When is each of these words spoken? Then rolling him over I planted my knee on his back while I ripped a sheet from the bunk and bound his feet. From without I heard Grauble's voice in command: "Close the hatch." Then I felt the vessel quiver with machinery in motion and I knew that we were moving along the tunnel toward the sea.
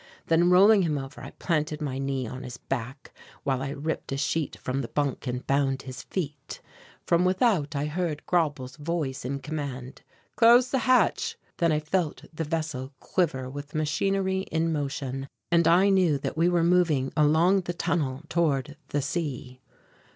Then 0.29 0.49
rolling 0.49 0.81
him 0.81 0.97
over 0.97 1.21
I 1.21 1.29
planted 1.29 1.79
my 1.79 1.99
knee 1.99 2.25
on 2.25 2.41
his 2.41 2.57
back 2.57 3.13
while 3.43 3.61
I 3.61 3.69
ripped 3.69 4.11
a 4.11 4.17
sheet 4.17 4.57
from 4.57 4.81
the 4.81 4.87
bunk 4.87 5.27
and 5.27 5.45
bound 5.45 5.83
his 5.83 6.01
feet. 6.01 6.59
From 7.05 7.23
without 7.23 7.75
I 7.75 7.85
heard 7.85 8.25
Grauble's 8.25 8.77
voice 8.77 9.23
in 9.25 9.41
command: 9.41 10.01
"Close 10.37 10.71
the 10.71 10.79
hatch." 10.89 11.37
Then 11.57 11.71
I 11.71 11.79
felt 11.79 12.23
the 12.33 12.43
vessel 12.43 12.93
quiver 12.99 13.47
with 13.47 13.75
machinery 13.75 14.39
in 14.51 14.73
motion 14.73 15.27
and 15.51 15.67
I 15.67 15.89
knew 15.89 16.17
that 16.17 16.35
we 16.35 16.49
were 16.49 16.63
moving 16.63 17.13
along 17.15 17.61
the 17.61 17.73
tunnel 17.73 18.23
toward 18.27 18.77
the 18.87 19.03
sea. 19.03 19.61